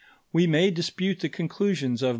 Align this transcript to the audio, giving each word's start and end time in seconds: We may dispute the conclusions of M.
We 0.33 0.47
may 0.47 0.71
dispute 0.71 1.19
the 1.19 1.29
conclusions 1.29 2.01
of 2.01 2.07
M. 2.07 2.09